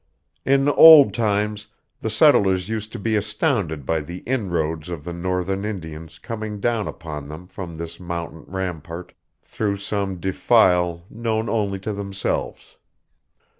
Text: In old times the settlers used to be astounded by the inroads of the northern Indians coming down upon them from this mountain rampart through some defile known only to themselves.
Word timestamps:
In 0.47 0.67
old 0.67 1.13
times 1.13 1.67
the 1.99 2.09
settlers 2.09 2.67
used 2.69 2.91
to 2.93 2.97
be 2.97 3.15
astounded 3.15 3.85
by 3.85 4.01
the 4.01 4.23
inroads 4.25 4.89
of 4.89 5.03
the 5.03 5.13
northern 5.13 5.63
Indians 5.63 6.17
coming 6.17 6.59
down 6.59 6.87
upon 6.87 7.27
them 7.27 7.45
from 7.45 7.77
this 7.77 7.99
mountain 7.99 8.43
rampart 8.47 9.13
through 9.43 9.77
some 9.77 10.19
defile 10.19 11.03
known 11.11 11.49
only 11.49 11.77
to 11.81 11.93
themselves. 11.93 12.77